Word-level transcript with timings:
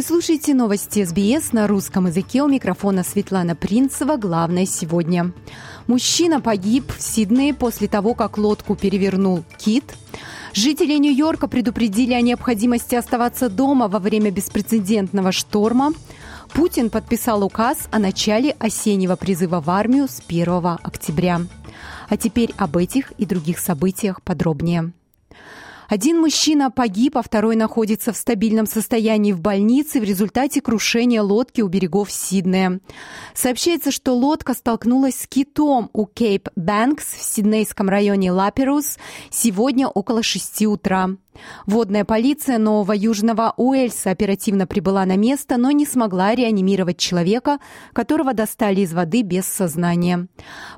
Вы 0.00 0.06
слушаете 0.06 0.54
новости 0.54 1.04
СБС 1.04 1.52
на 1.52 1.66
русском 1.66 2.06
языке. 2.06 2.42
У 2.42 2.48
микрофона 2.48 3.04
Светлана 3.04 3.54
Принцева. 3.54 4.16
Главное 4.16 4.64
сегодня. 4.64 5.34
Мужчина 5.88 6.40
погиб 6.40 6.90
в 6.90 7.02
Сиднее 7.02 7.52
после 7.52 7.86
того, 7.86 8.14
как 8.14 8.38
лодку 8.38 8.76
перевернул 8.76 9.44
кит. 9.58 9.84
Жители 10.54 10.94
Нью-Йорка 10.94 11.48
предупредили 11.48 12.14
о 12.14 12.22
необходимости 12.22 12.94
оставаться 12.94 13.50
дома 13.50 13.88
во 13.88 13.98
время 13.98 14.30
беспрецедентного 14.30 15.32
шторма. 15.32 15.92
Путин 16.54 16.88
подписал 16.88 17.44
указ 17.44 17.86
о 17.90 17.98
начале 17.98 18.56
осеннего 18.58 19.16
призыва 19.16 19.60
в 19.60 19.68
армию 19.68 20.08
с 20.08 20.22
1 20.26 20.78
октября. 20.82 21.42
А 22.08 22.16
теперь 22.16 22.54
об 22.56 22.78
этих 22.78 23.10
и 23.18 23.26
других 23.26 23.58
событиях 23.58 24.22
подробнее. 24.22 24.94
Один 25.90 26.20
мужчина 26.20 26.70
погиб, 26.70 27.18
а 27.18 27.22
второй 27.22 27.56
находится 27.56 28.12
в 28.12 28.16
стабильном 28.16 28.66
состоянии 28.66 29.32
в 29.32 29.40
больнице 29.40 29.98
в 29.98 30.04
результате 30.04 30.60
крушения 30.60 31.20
лодки 31.20 31.62
у 31.62 31.66
берегов 31.66 32.12
Сиднея. 32.12 32.78
Сообщается, 33.34 33.90
что 33.90 34.12
лодка 34.12 34.54
столкнулась 34.54 35.16
с 35.16 35.26
китом 35.26 35.90
у 35.92 36.06
Кейп 36.06 36.48
Бэнкс 36.54 37.04
в 37.04 37.22
сиднейском 37.24 37.88
районе 37.88 38.30
Лаперус 38.30 38.98
сегодня 39.30 39.88
около 39.88 40.22
6 40.22 40.66
утра. 40.66 41.10
Водная 41.66 42.04
полиция 42.04 42.58
Нового 42.58 42.92
Южного 42.92 43.54
Уэльса 43.56 44.10
оперативно 44.10 44.66
прибыла 44.66 45.04
на 45.04 45.16
место, 45.16 45.56
но 45.56 45.70
не 45.70 45.86
смогла 45.86 46.34
реанимировать 46.34 46.98
человека, 46.98 47.58
которого 47.92 48.34
достали 48.34 48.80
из 48.80 48.92
воды 48.92 49.22
без 49.22 49.46
сознания. 49.46 50.28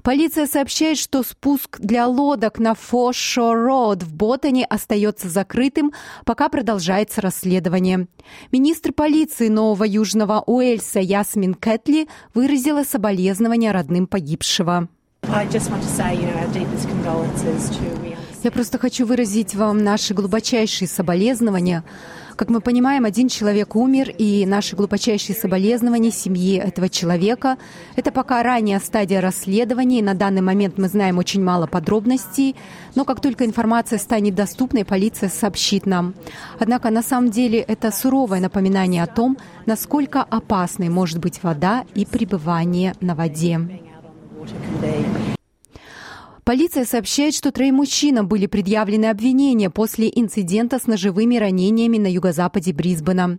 Полиция 0.03 0.47
сообщает, 0.47 0.99
что 0.99 1.23
спуск 1.23 1.79
для 1.81 2.07
лодок 2.07 2.59
на 2.59 2.75
Фошо-Роуд 2.75 4.03
в 4.03 4.15
Ботане 4.15 4.65
остается 4.65 5.29
закрытым, 5.29 5.93
пока 6.25 6.49
продолжается 6.49 7.21
расследование. 7.21 8.09
Министр 8.51 8.93
полиции 8.93 9.49
Нового 9.49 9.85
Южного 9.85 10.43
Уэльса 10.47 11.01
Ясмин 11.01 11.55
Кэтли 11.55 12.09
выразила 12.35 12.85
соболезнования 12.85 13.73
родным 13.73 14.07
погибшего. 14.07 14.89
Я 18.43 18.51
просто 18.51 18.77
хочу 18.77 19.07
выразить 19.07 19.55
вам 19.55 19.79
наши 19.85 20.15
глубочайшие 20.15 20.89
соболезнования. 20.89 21.85
Как 22.35 22.51
мы 22.51 22.61
понимаем, 22.61 23.05
один 23.05 23.29
человек 23.29 23.77
умер, 23.77 24.11
и 24.19 24.45
наши 24.47 24.75
глубочайшие 24.75 25.37
соболезнования 25.37 26.11
семье 26.11 26.59
этого 26.59 26.89
человека. 26.89 27.57
Это 27.95 28.11
пока 28.11 28.43
ранняя 28.43 28.81
стадия 28.81 29.21
расследования, 29.21 30.01
и 30.01 30.03
на 30.03 30.15
данный 30.15 30.41
момент 30.41 30.77
мы 30.77 30.89
знаем 30.89 31.19
очень 31.19 31.41
мало 31.41 31.69
подробностей, 31.69 32.57
но 32.97 33.05
как 33.05 33.21
только 33.21 33.45
информация 33.45 34.01
станет 34.01 34.35
доступной, 34.35 34.85
полиция 34.85 35.29
сообщит 35.29 35.87
нам. 35.87 36.15
Однако 36.59 36.91
на 36.91 37.03
самом 37.03 37.31
деле 37.31 37.61
это 37.61 37.93
суровое 37.93 38.41
напоминание 38.41 39.05
о 39.05 39.07
том, 39.07 39.39
насколько 39.67 40.21
опасной 40.21 40.89
может 40.89 41.21
быть 41.21 41.45
вода 41.45 41.85
и 41.95 42.05
пребывание 42.05 42.95
на 43.01 43.15
воде. 43.15 43.61
Полиция 46.45 46.85
сообщает, 46.85 47.35
что 47.35 47.53
троим 47.53 47.77
мужчинам 47.77 48.27
были 48.27 48.47
предъявлены 48.47 49.07
обвинения 49.07 49.71
после 49.71 50.11
инцидента 50.13 50.81
с 50.81 50.89
ножевыми 50.89 51.37
ранениями 51.37 51.99
на 51.99 52.09
юго-западе 52.09 52.73
Брисбена. 52.73 53.39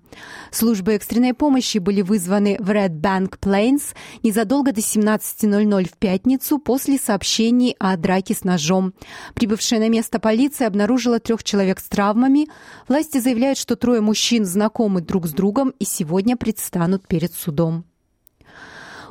Службы 0.52 0.94
экстренной 0.94 1.34
помощи 1.34 1.80
были 1.80 2.02
вызваны 2.02 2.56
в 2.62 2.70
Red 2.70 3.02
Bank 3.02 3.40
Plains 3.42 3.94
незадолго 4.24 4.72
до 4.72 4.80
17.00 4.80 5.84
в 5.84 5.98
пятницу 5.98 6.60
после 6.60 6.98
сообщений 6.98 7.76
о 7.78 7.98
драке 7.98 8.36
с 8.36 8.46
ножом. 8.46 8.94
Прибывшая 9.34 9.82
на 9.82 9.90
место 9.90 10.20
полиция 10.20 10.68
обнаружила 10.68 11.20
трех 11.20 11.44
человек 11.44 11.82
с 11.82 11.90
травмами. 11.90 12.48
Власти 12.88 13.18
заявляют, 13.18 13.58
что 13.58 13.76
трое 13.76 14.00
мужчин 14.00 14.46
знакомы 14.46 15.02
друг 15.02 15.28
с 15.28 15.34
другом 15.34 15.74
и 15.78 15.84
сегодня 15.84 16.38
предстанут 16.38 17.06
перед 17.06 17.34
судом. 17.34 17.84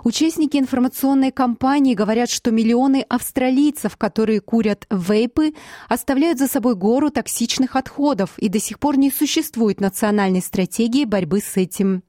Участники 0.04 0.56
информационной 0.56 1.30
кампании 1.30 1.94
говорят, 1.94 2.28
что 2.28 2.50
миллионы 2.50 3.04
австралийцев, 3.08 3.96
которые 3.96 4.40
курят 4.40 4.86
вейпы, 4.90 5.54
оставляют 5.88 6.38
за 6.40 6.48
собой 6.48 6.74
гору 6.74 7.10
токсичных 7.10 7.76
отходов 7.76 8.36
и 8.38 8.48
до 8.48 8.58
сих 8.58 8.80
пор 8.80 8.96
не 8.96 9.12
существует 9.12 9.80
национальной 9.80 10.42
стратегии 10.42 11.04
борьбы 11.04 11.40
с 11.40 11.56
этим. 11.56 12.02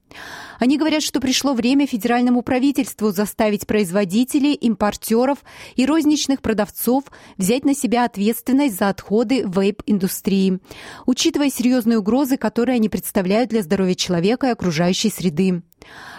Они 0.58 0.78
говорят, 0.78 1.02
что 1.02 1.20
пришло 1.20 1.54
время 1.54 1.86
федеральному 1.86 2.42
правительству 2.42 3.10
заставить 3.10 3.66
производителей, 3.66 4.54
импортеров 4.54 5.38
и 5.74 5.86
розничных 5.86 6.42
продавцов 6.42 7.04
взять 7.36 7.64
на 7.64 7.74
себя 7.74 8.04
ответственность 8.04 8.78
за 8.78 8.88
отходы 8.88 9.42
вейп-индустрии, 9.42 10.60
учитывая 11.06 11.50
серьезные 11.50 11.98
угрозы, 11.98 12.36
которые 12.36 12.76
они 12.76 12.88
представляют 12.88 13.50
для 13.50 13.62
здоровья 13.62 13.94
человека 13.94 14.48
и 14.48 14.50
окружающей 14.50 15.10
среды. 15.10 15.62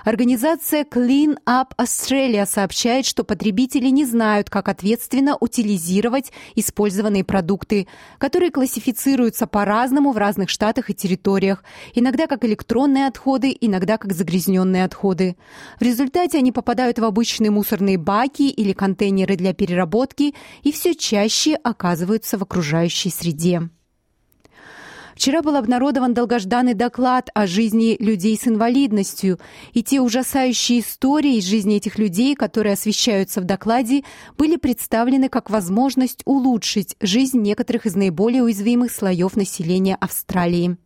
Организация 0.04 0.84
Clean 0.84 1.38
Up 1.46 1.70
Australia 1.78 2.46
сообщает, 2.46 3.06
что 3.06 3.24
потребители 3.24 3.88
не 3.90 4.06
знают, 4.06 4.50
как 4.50 4.70
ответственно 4.70 5.38
утилизировать 5.40 6.32
использованные 6.56 7.24
продукты, 7.24 7.88
которые 8.18 8.52
классифицируются 8.52 9.48
по-разному 9.48 10.12
в 10.12 10.18
разных 10.18 10.50
штатах 10.50 10.90
и 10.90 10.94
территориях, 10.94 11.64
иногда 11.94 12.28
как 12.28 12.46
электронные 12.46 13.08
отходы, 13.08 13.56
иногда 13.60 13.98
как 13.98 14.14
загрязненные 14.14 14.86
отходы. 14.86 15.36
В 15.80 15.84
результате 15.84 16.38
они 16.38 16.52
попадают 16.52 17.00
в 17.00 17.04
обычные 17.04 17.52
мусорные 17.52 17.98
баки 17.98 18.44
или 18.44 18.74
контейнеры 18.74 19.36
для 19.36 19.54
переработки 19.54 20.36
и 20.64 20.72
все 20.72 20.96
чаще 20.96 21.56
оказываются 21.56 22.38
в 22.38 22.44
окружающей 22.44 23.10
среде. 23.10 23.70
Вчера 25.16 25.42
был 25.42 25.56
обнародован 25.56 26.14
долгожданный 26.14 26.74
доклад 26.74 27.30
о 27.34 27.48
жизни 27.48 27.96
людей 28.00 28.38
с 28.38 28.48
инвалидностью, 28.48 29.40
и 29.72 29.82
те 29.82 30.02
ужасающие 30.02 30.82
истории 30.82 31.38
из 31.38 31.46
жизни 31.46 31.78
этих 31.78 31.98
людей, 31.98 32.36
которые 32.36 32.74
освещаются 32.74 33.40
в 33.40 33.46
докладе, 33.46 34.04
были 34.38 34.58
представлены 34.58 35.30
как 35.30 35.50
возможность 35.50 36.22
улучшить 36.26 36.98
жизнь 37.00 37.40
некоторых 37.40 37.86
из 37.86 37.96
наиболее 37.96 38.44
уязвимых 38.44 38.92
слоев 38.92 39.38
населения 39.38 39.96
Австралии. 39.96 40.78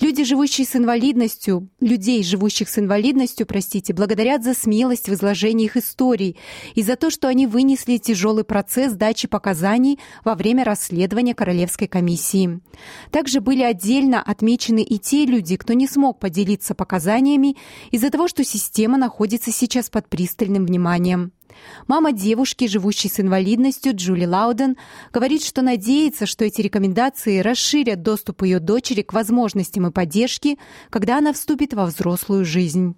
Люди, 0.00 0.24
живущие 0.24 0.66
с 0.66 0.76
инвалидностью, 0.76 1.68
людей, 1.80 2.22
живущих 2.22 2.68
с 2.68 2.78
инвалидностью, 2.78 3.46
простите, 3.46 3.92
благодарят 3.92 4.42
за 4.42 4.54
смелость 4.54 5.08
в 5.08 5.12
изложении 5.12 5.66
их 5.66 5.76
историй 5.76 6.36
и 6.74 6.82
за 6.82 6.96
то, 6.96 7.10
что 7.10 7.28
они 7.28 7.46
вынесли 7.46 7.98
тяжелый 7.98 8.44
процесс 8.44 8.92
дачи 8.94 9.28
показаний 9.28 9.98
во 10.24 10.34
время 10.34 10.64
расследования 10.64 11.34
Королевской 11.34 11.88
комиссии. 11.88 12.60
Также 13.10 13.40
были 13.40 13.59
отдельно 13.62 14.22
отмечены 14.22 14.82
и 14.82 14.98
те 14.98 15.26
люди, 15.26 15.56
кто 15.56 15.72
не 15.72 15.86
смог 15.86 16.18
поделиться 16.18 16.74
показаниями 16.74 17.56
из-за 17.90 18.10
того, 18.10 18.28
что 18.28 18.44
система 18.44 18.98
находится 18.98 19.52
сейчас 19.52 19.90
под 19.90 20.08
пристальным 20.08 20.66
вниманием. 20.66 21.32
Мама 21.86 22.12
девушки, 22.12 22.66
живущей 22.66 23.10
с 23.10 23.20
инвалидностью, 23.20 23.94
Джули 23.94 24.24
Лауден, 24.24 24.76
говорит, 25.12 25.44
что 25.44 25.62
надеется, 25.62 26.26
что 26.26 26.44
эти 26.44 26.60
рекомендации 26.60 27.40
расширят 27.40 28.02
доступ 28.02 28.42
ее 28.42 28.60
дочери 28.60 29.02
к 29.02 29.12
возможностям 29.12 29.86
и 29.86 29.90
поддержке, 29.90 30.56
когда 30.90 31.18
она 31.18 31.32
вступит 31.32 31.74
во 31.74 31.86
взрослую 31.86 32.44
жизнь. 32.44 32.96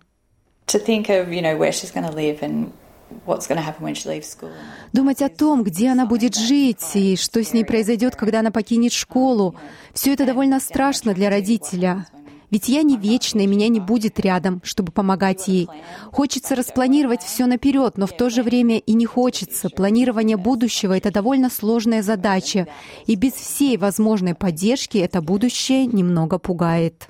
Думать 4.93 5.23
о 5.23 5.29
том, 5.29 5.62
где 5.62 5.91
она 5.91 6.06
будет 6.06 6.37
жить 6.37 6.85
и 6.94 7.17
что 7.17 7.43
с 7.43 7.53
ней 7.53 7.64
произойдет, 7.64 8.17
когда 8.17 8.41
она 8.41 8.50
покинет 8.50 8.93
школу, 8.93 9.55
все 9.93 10.12
это 10.12 10.26
довольно 10.26 10.61
страшно 10.61 11.14
для 11.14 11.31
родителя. 11.31 12.06
Ведь 12.53 12.69
я 12.69 12.82
не 12.82 12.99
вечная, 12.99 13.47
меня 13.47 13.69
не 13.69 13.81
будет 13.81 14.20
рядом, 14.20 14.61
чтобы 14.62 14.93
помогать 14.93 15.49
ей. 15.49 15.69
Хочется 16.12 16.55
распланировать 16.55 17.23
все 17.23 17.47
наперед, 17.47 17.97
но 17.97 18.06
в 18.06 18.14
то 18.14 18.29
же 18.29 18.43
время 18.43 18.76
и 18.76 18.93
не 18.93 19.06
хочется. 19.06 19.70
Планирование 19.70 20.37
будущего— 20.37 20.94
это 20.97 21.11
довольно 21.11 21.49
сложная 21.49 22.03
задача, 22.03 22.69
и 23.06 23.15
без 23.15 23.32
всей 23.32 23.79
возможной 23.79 24.35
поддержки 24.35 24.99
это 24.99 25.23
будущее 25.23 25.87
немного 25.87 26.38
пугает. 26.38 27.08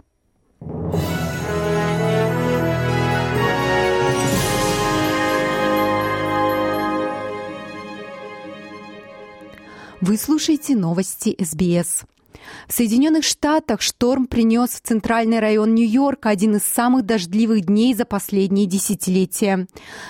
Вы 10.03 10.17
слушаете 10.17 10.75
новости 10.75 11.37
СБС. 11.39 12.03
В 12.67 12.73
Соединенных 12.73 13.23
Штатах 13.23 13.81
шторм 13.83 14.27
принес 14.27 14.71
в 14.71 14.81
центральный 14.81 15.39
район 15.39 15.77
Нью-Йорка 15.77 16.29
один 16.29 16.57
из 16.57 16.65
самых 16.65 17.07
дождливых 17.07 17.67
дней 17.67 17.95
за 17.95 18.05
последние 18.05 18.67
десятилетия. 18.67 19.69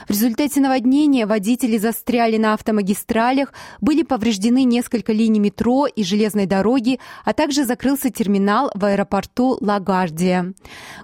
В 0.08 0.10
результате 0.12 0.62
наводнения 0.62 1.26
водители 1.26 1.76
застряли 1.76 2.38
на 2.38 2.54
автомагистралях, 2.54 3.52
были 3.82 4.02
повреждены 4.02 4.64
несколько 4.64 5.12
линий 5.12 5.40
метро 5.40 5.86
и 5.86 6.02
железной 6.04 6.46
дороги, 6.46 6.98
а 7.26 7.34
также 7.34 7.66
закрылся 7.66 8.08
терминал 8.08 8.70
в 8.74 8.82
аэропорту 8.86 9.58
Лагардия. 9.60 10.54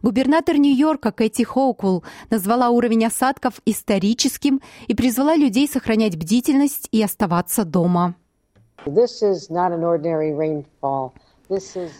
Губернатор 0.00 0.56
Нью-Йорка 0.56 1.12
Кэти 1.12 1.42
Хоукул 1.42 2.04
назвала 2.30 2.70
уровень 2.70 3.04
осадков 3.04 3.60
историческим 3.66 4.62
и 4.86 4.94
призвала 4.94 5.36
людей 5.36 5.68
сохранять 5.68 6.16
бдительность 6.16 6.88
и 6.90 7.02
оставаться 7.02 7.66
дома. 7.66 8.14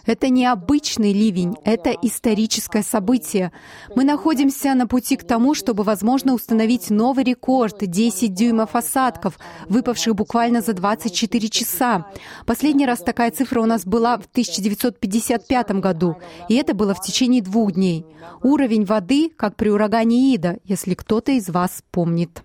Это 0.05 0.29
не 0.29 0.45
обычный 0.45 1.13
ливень, 1.13 1.57
это 1.65 1.91
историческое 2.03 2.83
событие. 2.83 3.51
Мы 3.95 4.05
находимся 4.05 4.75
на 4.75 4.87
пути 4.87 5.17
к 5.17 5.25
тому, 5.25 5.55
чтобы, 5.55 5.85
возможно, 5.85 6.35
установить 6.35 6.91
новый 6.91 7.25
рекорд— 7.25 7.79
10 7.81 8.35
дюймов 8.35 8.75
осадков, 8.75 9.39
выпавших 9.69 10.15
буквально 10.15 10.61
за 10.61 10.75
24 10.75 11.49
часа. 11.49 12.07
Последний 12.47 12.85
раз 12.85 12.99
такая 13.01 13.31
цифра 13.31 13.61
у 13.63 13.67
нас 13.67 13.87
была 13.87 14.19
в 14.19 14.27
1955 14.27 15.81
году, 15.81 16.17
и 16.49 16.57
это 16.57 16.75
было 16.75 16.95
в 16.95 17.01
течение 17.01 17.43
двух 17.43 17.73
дней. 17.73 18.05
Уровень 18.43 18.85
воды, 18.85 19.31
как 19.35 19.57
при 19.57 19.71
урагане 19.71 20.35
Ида, 20.35 20.59
если 20.65 20.95
кто-то 20.95 21.33
из 21.33 21.49
вас 21.49 21.83
помнит. 21.91 22.43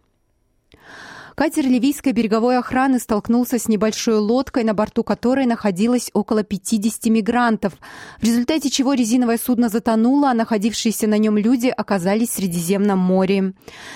Катер 1.35 1.65
ливийской 1.65 2.11
береговой 2.11 2.59
охраны 2.59 2.99
столкнулся 2.99 3.57
с 3.57 3.67
небольшой 3.67 4.17
лодкой, 4.17 4.63
на 4.63 4.75
борту 4.75 5.03
которой 5.03 5.47
находилось 5.47 6.11
около 6.13 6.43
50 6.43 7.05
мигрантов, 7.05 7.73
в 8.21 8.23
результате 8.23 8.69
чего 8.69 8.93
резиновое 8.93 9.39
судно 9.39 9.69
затонуло, 9.69 10.29
а 10.29 10.33
находившиеся 10.35 11.07
на 11.07 11.17
нем 11.17 11.37
люди 11.37 11.69
оказались 11.69 12.29
в 12.29 12.33
Средиземном 12.33 12.99
море. 12.99 13.53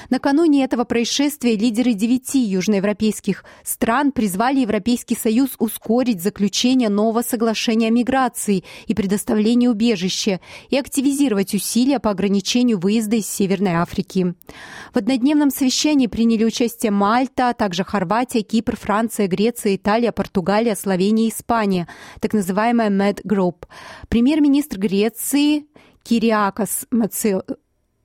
Накануне 0.10 0.64
этого 0.64 0.84
происшествия 0.84 1.56
лидеры 1.56 1.94
девяти 1.94 2.40
южноевропейских 2.40 3.46
стран 3.64 4.12
призвали 4.12 4.62
Европейский 4.62 5.16
Союз 5.16 5.52
ускорить 5.60 6.24
заключение 6.24 6.90
нового 6.90 7.22
соглашения 7.22 7.88
о 7.88 7.92
миграции 7.92 8.64
и 8.88 8.96
предоставлении 8.96 9.68
убежища 9.68 10.40
и 10.70 10.78
активизировать 10.78 11.54
усилия 11.54 12.00
по 12.00 12.10
ограничению 12.10 12.80
выезда 12.80 13.18
из 13.18 13.28
Северной 13.28 13.74
Африки. 13.74 14.34
В 14.92 14.98
однодневном 14.98 15.52
совещании 15.52 16.08
приняли 16.08 16.44
участие 16.44 16.92
Мальта, 16.92 17.27
Мальта, 17.28 17.50
а 17.50 17.54
также 17.54 17.84
Хорватия, 17.84 18.42
Кипр, 18.42 18.78
Франция, 18.78 19.28
Греция, 19.28 19.76
Италия, 19.76 20.12
Португалия, 20.14 20.76
Словения 20.76 21.28
Испания, 21.28 21.88
так 22.22 22.34
называемая 22.34 22.90
Med 22.90 23.22
Group. 23.26 23.66
Премьер-министр 24.08 24.80
Греции 24.80 25.66
Кириакос 26.04 26.86
Маци... 26.90 27.42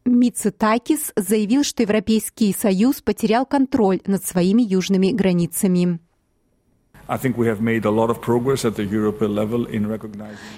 Заявил, 0.04 1.62
что 1.62 1.82
Европейский 1.84 2.52
Союз 2.52 3.00
потерял 3.00 3.46
контроль 3.46 4.00
над 4.06 4.24
своими 4.26 4.62
южными 4.62 5.12
границами. 5.12 6.00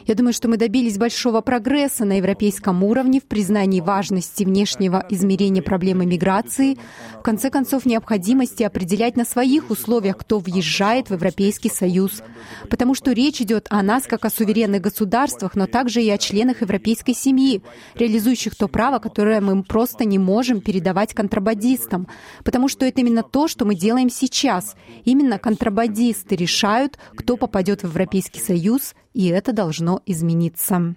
Я 0.07 0.15
думаю, 0.15 0.33
что 0.33 0.47
мы 0.47 0.57
добились 0.57 0.99
большого 0.99 1.41
прогресса 1.41 2.05
на 2.05 2.19
европейском 2.19 2.85
уровне 2.85 3.19
в 3.19 3.25
признании 3.25 3.81
важности 3.81 4.45
внешнего 4.45 5.05
измерения 5.11 5.63
проблемы 5.63 6.07
миграции, 6.07 6.79
в 7.19 7.23
конце 7.23 7.51
концов 7.51 7.87
необходимости 7.87 8.63
определять 8.63 9.17
на 9.17 9.25
своих 9.25 9.71
условиях, 9.71 10.17
кто 10.19 10.39
въезжает 10.39 11.11
в 11.11 11.15
Европейский 11.15 11.71
Союз, 11.71 12.23
потому 12.71 12.95
что 12.95 13.11
речь 13.11 13.41
идет 13.41 13.67
о 13.71 13.83
нас 13.83 14.05
как 14.05 14.25
о 14.25 14.31
суверенных 14.31 14.81
государствах, 14.81 15.57
но 15.57 15.67
также 15.67 16.03
и 16.03 16.11
о 16.11 16.19
членах 16.19 16.61
европейской 16.61 17.15
семьи, 17.15 17.63
реализующих 17.97 18.55
то 18.55 18.69
право, 18.69 19.01
которое 19.01 19.41
мы 19.41 19.65
просто 19.65 20.05
не 20.05 20.19
можем 20.21 20.61
передавать 20.61 21.15
контрабандистам, 21.15 22.07
потому 22.45 22.69
что 22.69 22.87
это 22.87 23.01
именно 23.01 23.25
то, 23.25 23.49
что 23.49 23.65
мы 23.65 23.75
делаем 23.75 24.09
сейчас. 24.09 24.77
Именно 25.05 25.41
контрабандисты 25.41 26.44
решают, 26.45 26.99
кто 27.17 27.37
попадет 27.37 27.83
в 27.83 27.87
Европейский 27.87 28.41
Союз, 28.41 28.95
и 29.15 29.29
это 29.29 29.53
должно 29.53 30.03
измениться. 30.05 30.95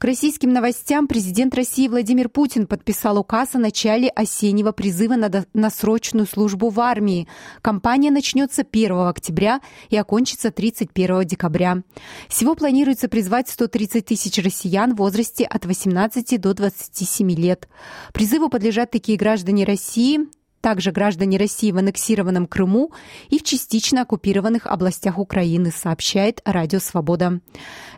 К 0.00 0.04
российским 0.04 0.50
новостям 0.50 1.06
президент 1.06 1.54
России 1.54 1.86
Владимир 1.86 2.30
Путин 2.30 2.66
подписал 2.66 3.18
указ 3.18 3.54
о 3.54 3.58
начале 3.58 4.08
осеннего 4.08 4.72
призыва 4.72 5.16
на, 5.16 5.44
на 5.52 5.68
срочную 5.70 6.26
службу 6.26 6.70
в 6.70 6.80
армии. 6.80 7.28
Кампания 7.60 8.10
начнется 8.10 8.62
1 8.62 8.92
октября 9.00 9.60
и 9.90 9.98
окончится 9.98 10.50
31 10.50 11.26
декабря. 11.26 11.82
Всего 12.28 12.54
планируется 12.54 13.08
призвать 13.08 13.50
130 13.50 14.06
тысяч 14.06 14.42
россиян 14.42 14.94
в 14.94 14.98
возрасте 14.98 15.44
от 15.44 15.66
18 15.66 16.40
до 16.40 16.54
27 16.54 17.30
лет. 17.32 17.68
Призыву 18.14 18.48
подлежат 18.48 18.90
такие 18.90 19.18
граждане 19.18 19.64
России, 19.64 20.20
также 20.60 20.92
граждане 20.92 21.38
России 21.38 21.72
в 21.72 21.78
аннексированном 21.78 22.46
Крыму 22.46 22.92
и 23.28 23.38
в 23.38 23.42
частично 23.42 24.02
оккупированных 24.02 24.66
областях 24.66 25.18
Украины, 25.18 25.70
сообщает 25.70 26.40
Радио 26.44 26.78
Свобода. 26.78 27.40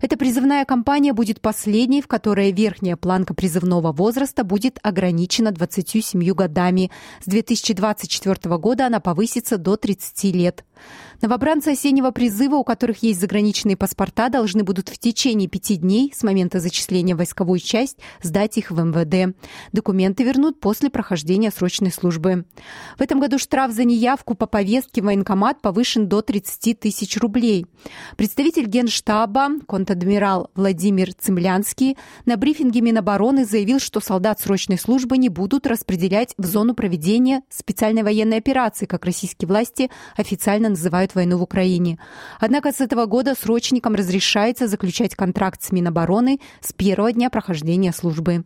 Эта 0.00 0.16
призывная 0.16 0.64
кампания 0.64 1.12
будет 1.12 1.40
последней, 1.40 2.02
в 2.02 2.08
которой 2.08 2.52
верхняя 2.52 2.96
планка 2.96 3.34
призывного 3.34 3.92
возраста 3.92 4.44
будет 4.44 4.78
ограничена 4.82 5.52
27 5.52 6.22
годами. 6.32 6.90
С 7.24 7.28
2024 7.28 8.56
года 8.58 8.86
она 8.86 9.00
повысится 9.00 9.58
до 9.58 9.76
30 9.76 10.24
лет. 10.34 10.64
Новобранцы 11.23 11.69
осеннего 11.69 12.11
призыва, 12.11 12.56
у 12.56 12.64
которых 12.64 13.05
есть 13.05 13.20
заграничные 13.20 13.76
паспорта, 13.76 14.29
должны 14.29 14.64
будут 14.64 14.88
в 14.88 14.99
течение 14.99 15.49
пяти 15.49 15.76
дней 15.76 16.12
с 16.12 16.25
момента 16.25 16.58
зачисления 16.58 17.14
в 17.14 17.19
войсковую 17.19 17.61
часть 17.61 17.99
сдать 18.23 18.58
их 18.58 18.73
в 18.73 18.81
МВД. 18.82 19.37
Документы 19.70 20.25
вернут 20.25 20.58
после 20.58 20.90
прохождения 20.90 21.52
срочной 21.52 21.93
службы. 21.93 22.44
В 22.99 23.02
этом 23.02 23.20
году 23.20 23.38
штраф 23.38 23.70
за 23.70 23.84
неявку 23.84 24.34
по 24.34 24.46
повестке 24.46 25.00
в 25.00 25.05
военкомат 25.05 25.61
повышен 25.62 26.08
до 26.08 26.23
30 26.23 26.81
тысяч 26.81 27.17
рублей. 27.19 27.67
Представитель 28.17 28.67
Генштаба, 28.67 29.49
контадмирал 29.69 30.50
Владимир 30.56 31.14
Цемлянский, 31.14 31.96
на 32.25 32.37
брифинге 32.37 32.81
Минобороны 32.81 33.44
заявил, 33.44 33.79
что 33.79 34.00
солдат 34.00 34.40
срочной 34.40 34.79
службы 34.79 35.19
не 35.19 35.29
будут 35.29 35.69
распределять 35.69 36.34
в 36.37 36.46
зону 36.46 36.75
проведения 36.75 37.43
специальной 37.49 38.02
военной 38.02 38.38
операции, 38.38 38.87
как 38.87 39.05
российские 39.05 39.46
власти 39.46 39.88
официально 40.17 40.69
называют 40.72 41.14
войну 41.14 41.38
в 41.38 41.42
Украине. 41.42 41.98
Однако 42.40 42.72
с 42.72 42.80
этого 42.80 43.06
года 43.06 43.34
срочникам 43.34 43.94
разрешается 43.94 44.69
заключать 44.69 45.14
контракт 45.14 45.62
с 45.62 45.72
Минобороны 45.72 46.40
с 46.60 46.72
первого 46.72 47.12
дня 47.12 47.30
прохождения 47.30 47.92
службы. 47.92 48.44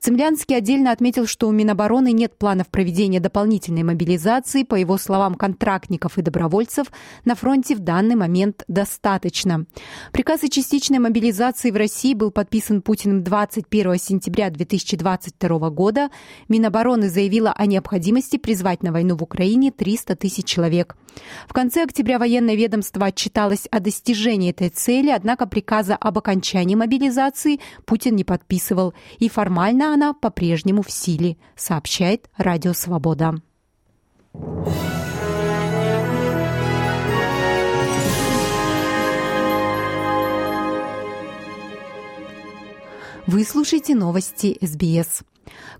Цемлянский 0.00 0.56
отдельно 0.56 0.92
отметил, 0.92 1.26
что 1.26 1.48
у 1.48 1.52
Минобороны 1.52 2.12
нет 2.12 2.38
планов 2.38 2.68
проведения 2.68 3.20
дополнительной 3.20 3.82
мобилизации. 3.82 4.62
По 4.62 4.74
его 4.74 4.98
словам, 4.98 5.34
контрактников 5.34 6.18
и 6.18 6.22
добровольцев 6.22 6.86
на 7.24 7.34
фронте 7.34 7.74
в 7.74 7.80
данный 7.80 8.14
момент 8.14 8.64
достаточно. 8.68 9.66
Приказ 10.12 10.44
о 10.44 10.48
частичной 10.48 10.98
мобилизации 10.98 11.70
в 11.70 11.76
России 11.76 12.14
был 12.14 12.30
подписан 12.30 12.82
Путиным 12.82 13.22
21 13.22 13.98
сентября 13.98 14.50
2022 14.50 15.70
года. 15.70 16.10
Минобороны 16.48 17.08
заявила 17.08 17.52
о 17.52 17.66
необходимости 17.66 18.36
призвать 18.36 18.82
на 18.82 18.92
войну 18.92 19.16
в 19.16 19.22
Украине 19.22 19.70
300 19.70 20.16
тысяч 20.16 20.44
человек. 20.44 20.96
В 21.48 21.52
конце 21.56 21.84
октября 21.84 22.18
военное 22.18 22.54
ведомство 22.54 23.06
отчиталось 23.06 23.66
о 23.70 23.80
достижении 23.80 24.50
этой 24.50 24.68
цели, 24.68 25.08
однако 25.08 25.46
приказа 25.46 25.96
об 25.96 26.18
окончании 26.18 26.74
мобилизации 26.74 27.60
Путин 27.86 28.14
не 28.14 28.24
подписывал, 28.24 28.92
и 29.20 29.30
формально 29.30 29.94
она 29.94 30.12
по-прежнему 30.12 30.82
в 30.82 30.90
силе, 30.90 31.38
сообщает 31.56 32.28
Радио 32.36 32.74
Свобода. 32.74 33.36
Вы 43.26 43.44
слушаете 43.44 43.94
новости 43.94 44.58
СБС. 44.60 45.22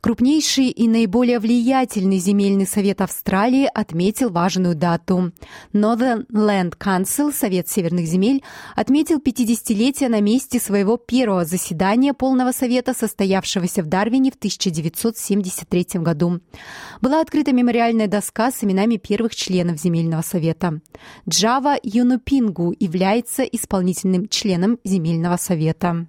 Крупнейший 0.01 0.69
и 0.69 0.89
наиболее 0.89 1.39
влиятельный 1.39 2.19
земельный 2.19 2.67
совет 2.67 3.01
Австралии 3.01 3.69
отметил 3.73 4.31
важную 4.31 4.75
дату. 4.75 5.33
Northern 5.73 6.27
Land 6.29 6.77
Council, 6.79 7.33
Совет 7.33 7.69
северных 7.69 8.07
земель, 8.07 8.43
отметил 8.75 9.19
50-летие 9.19 10.09
на 10.09 10.21
месте 10.21 10.61
своего 10.61 10.97
первого 10.97 11.45
заседания 11.45 12.15
полного 12.15 12.53
совета, 12.53 12.95
состоявшегося 12.95 13.83
в 13.83 13.87
Дарвине 13.87 14.31
в 14.31 14.37
1973 14.37 16.01
году. 16.01 16.41
Была 17.01 17.21
открыта 17.21 17.53
мемориальная 17.53 18.07
доска 18.07 18.51
с 18.51 18.63
именами 18.63 18.97
первых 18.97 19.35
членов 19.35 19.79
земельного 19.79 20.23
совета. 20.23 20.81
Джава 21.29 21.77
Юнупингу 21.83 22.75
является 22.79 23.43
исполнительным 23.43 24.29
членом 24.29 24.79
земельного 24.85 25.37
совета. 25.37 26.07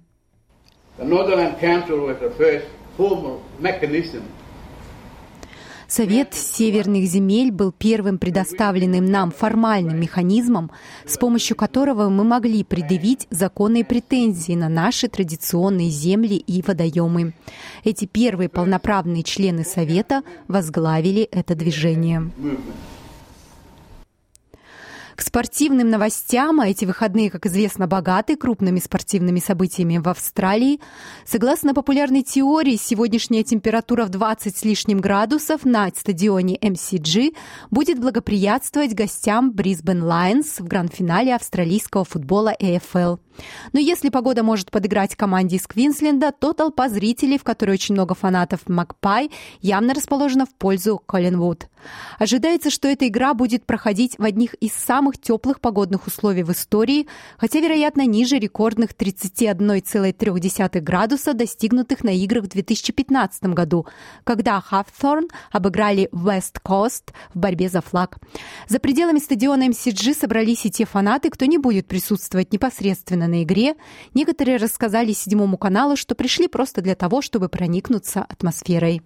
The 0.98 1.04
Northern 1.04 1.54
Council 1.60 2.00
was 2.00 2.18
the 2.18 2.30
first 2.30 2.66
Совет 5.86 6.34
северных 6.34 7.06
земель 7.06 7.50
был 7.50 7.72
первым 7.72 8.18
предоставленным 8.18 9.06
нам 9.06 9.30
формальным 9.30 9.98
механизмом, 9.98 10.70
с 11.06 11.16
помощью 11.16 11.56
которого 11.56 12.10
мы 12.10 12.24
могли 12.24 12.62
предъявить 12.62 13.26
законные 13.30 13.86
претензии 13.86 14.52
на 14.52 14.68
наши 14.68 15.08
традиционные 15.08 15.88
земли 15.88 16.34
и 16.34 16.60
водоемы. 16.60 17.32
Эти 17.84 18.04
первые 18.04 18.50
полноправные 18.50 19.22
члены 19.22 19.64
Совета 19.64 20.22
возглавили 20.46 21.22
это 21.22 21.54
движение. 21.54 22.30
К 25.18 25.22
спортивным 25.22 25.90
новостям, 25.90 26.60
а 26.60 26.68
эти 26.68 26.84
выходные, 26.84 27.28
как 27.28 27.44
известно, 27.46 27.88
богаты 27.88 28.36
крупными 28.36 28.78
спортивными 28.78 29.40
событиями 29.40 29.98
в 29.98 30.08
Австралии. 30.08 30.78
Согласно 31.26 31.74
популярной 31.74 32.22
теории, 32.22 32.76
сегодняшняя 32.76 33.42
температура 33.42 34.04
в 34.04 34.10
20 34.10 34.56
с 34.56 34.64
лишним 34.64 35.00
градусов 35.00 35.64
на 35.64 35.88
стадионе 35.88 36.56
MCG 36.56 37.34
будет 37.72 37.98
благоприятствовать 37.98 38.94
гостям 38.94 39.50
Brisbane 39.50 40.04
Lions 40.04 40.62
в 40.62 40.68
гранд-финале 40.68 41.34
австралийского 41.34 42.04
футбола 42.04 42.54
AFL. 42.62 43.18
Но 43.72 43.80
если 43.80 44.08
погода 44.08 44.42
может 44.42 44.70
подыграть 44.70 45.16
команде 45.16 45.56
из 45.56 45.66
Квинсленда, 45.66 46.32
то 46.32 46.52
толпа 46.52 46.88
зрителей, 46.88 47.38
в 47.38 47.44
которой 47.44 47.72
очень 47.72 47.94
много 47.94 48.14
фанатов 48.14 48.60
Макпай, 48.68 49.30
явно 49.60 49.94
расположена 49.94 50.46
в 50.46 50.54
пользу 50.54 50.98
Коллинвуд. 50.98 51.68
Ожидается, 52.18 52.70
что 52.70 52.88
эта 52.88 53.06
игра 53.06 53.34
будет 53.34 53.64
проходить 53.64 54.18
в 54.18 54.24
одних 54.24 54.54
из 54.54 54.72
самых 54.72 55.18
теплых 55.18 55.60
погодных 55.60 56.06
условий 56.06 56.42
в 56.42 56.52
истории, 56.52 57.06
хотя, 57.36 57.60
вероятно, 57.60 58.06
ниже 58.06 58.38
рекордных 58.38 58.90
31,3 58.90 60.80
градуса, 60.80 61.34
достигнутых 61.34 62.02
на 62.02 62.10
играх 62.10 62.44
в 62.44 62.48
2015 62.48 63.44
году, 63.44 63.86
когда 64.24 64.60
Хафторн 64.60 65.28
обыграли 65.52 66.08
West 66.12 66.56
Coast 66.64 67.12
в 67.32 67.38
борьбе 67.38 67.68
за 67.68 67.80
флаг. 67.80 68.18
За 68.66 68.78
пределами 68.80 69.18
стадиона 69.18 69.68
MCG 69.68 70.14
собрались 70.14 70.66
и 70.66 70.70
те 70.70 70.84
фанаты, 70.84 71.30
кто 71.30 71.44
не 71.44 71.58
будет 71.58 71.86
присутствовать 71.86 72.52
непосредственно 72.52 73.27
на 73.28 73.42
игре. 73.42 73.74
Некоторые 74.14 74.56
рассказали 74.56 75.12
седьмому 75.12 75.56
каналу, 75.56 75.96
что 75.96 76.14
пришли 76.14 76.48
просто 76.48 76.80
для 76.80 76.94
того, 76.94 77.22
чтобы 77.22 77.48
проникнуться 77.48 78.24
атмосферой. 78.28 79.02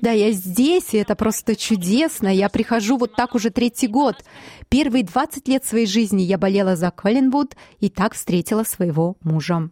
Да, 0.00 0.10
я 0.12 0.30
здесь, 0.30 0.94
и 0.94 0.98
это 0.98 1.16
просто 1.16 1.56
чудесно. 1.56 2.28
Я 2.28 2.48
прихожу 2.48 2.96
вот 2.96 3.14
так 3.16 3.34
уже 3.34 3.50
третий 3.50 3.88
год. 3.88 4.16
Первые 4.68 5.04
20 5.04 5.48
лет 5.48 5.64
своей 5.64 5.86
жизни 5.86 6.22
я 6.22 6.38
болела 6.38 6.76
за 6.76 6.90
Коллинвуд 6.90 7.56
и 7.80 7.88
так 7.90 8.14
встретила 8.14 8.64
своего 8.64 9.16
мужа. 9.22 9.70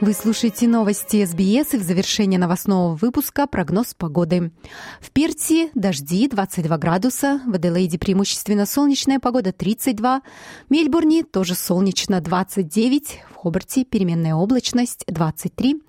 Вы 0.00 0.12
слушаете 0.12 0.68
новости 0.68 1.24
СБС 1.24 1.74
и 1.74 1.76
в 1.76 1.82
завершение 1.82 2.38
новостного 2.38 2.94
выпуска 2.94 3.48
прогноз 3.48 3.94
погоды. 3.94 4.52
В 5.00 5.10
Перте 5.10 5.70
дожди 5.74 6.28
22 6.28 6.78
градуса, 6.78 7.40
в 7.44 7.54
Аделаиде 7.54 7.98
преимущественно 7.98 8.64
солнечная 8.64 9.18
погода 9.18 9.52
32, 9.52 10.20
в 10.20 10.70
Мельбурне 10.70 11.24
тоже 11.24 11.56
солнечно 11.56 12.20
29, 12.20 13.22
в 13.28 13.34
Хобарте 13.40 13.84
переменная 13.84 14.34
облачность 14.34 15.04
23, 15.06 15.80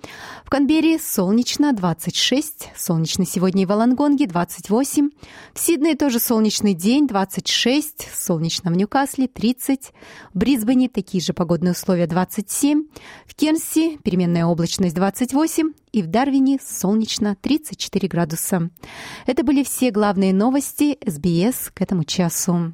в 0.46 0.50
Канберре 0.52 1.00
солнечно 1.00 1.74
26, 1.74 2.70
солнечно 2.78 3.26
сегодня 3.26 3.64
и 3.64 3.66
в 3.66 3.72
Алангонге 3.72 4.28
28, 4.28 5.10
в 5.56 5.60
Сиднее 5.60 5.96
тоже 5.96 6.20
солнечный 6.20 6.76
день 6.76 7.08
26, 7.08 8.08
солнечно 8.14 8.70
в 8.70 8.78
Ньюкасле 8.78 9.28
30, 9.28 9.94
в 10.32 10.38
Брисбене 10.38 10.90
такие 10.90 11.24
же 11.24 11.34
погодные 11.34 11.72
условия 11.72 12.06
27, 12.06 12.84
в 13.26 13.34
Кернси 13.34 13.98
переменная 14.04 14.46
облачность 14.46 14.94
28 14.94 15.74
и 15.92 16.04
в 16.04 16.08
Дарвине 16.08 16.60
солнечно 16.64 17.36
34 17.42 18.08
градуса. 18.08 18.70
Это 19.26 19.44
были 19.44 19.64
все 19.64 19.90
главные 19.90 20.36
новости 20.36 21.00
СБС 21.04 21.72
к 21.74 21.82
этому 21.82 22.04
часу. 22.04 22.74